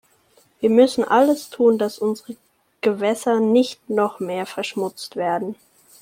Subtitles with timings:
[0.59, 2.35] Wir müssen alles tun, dass unsere
[2.81, 5.53] Gewässer nicht noch mehr verschmutzt werden.